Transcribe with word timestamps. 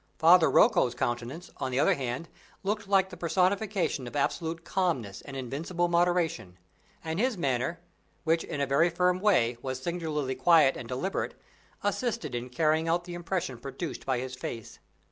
Father 0.17 0.49
Rocco's 0.49 0.95
countenance, 0.95 1.51
on 1.57 1.69
the 1.69 1.79
other 1.79 1.93
hand, 1.93 2.27
looked 2.63 2.87
like 2.87 3.11
the 3.11 3.17
personification 3.17 4.07
of 4.07 4.15
absolute 4.15 4.65
calmness 4.65 5.21
and 5.21 5.37
invincible 5.37 5.87
moderation; 5.89 6.57
and 7.03 7.19
his 7.19 7.37
manner, 7.37 7.79
which, 8.23 8.43
in 8.43 8.59
a 8.59 8.65
very 8.65 8.89
firm 8.89 9.19
way, 9.19 9.59
was 9.61 9.79
singularly 9.79 10.33
quiet 10.33 10.75
and 10.75 10.89
deliberate, 10.89 11.39
assisted 11.83 12.33
in 12.33 12.49
carrying 12.49 12.87
out 12.89 13.03
the 13.03 13.13
impression 13.13 13.59
produced 13.59 14.03
by 14.03 14.17
his 14.17 14.33
face. 14.33 14.79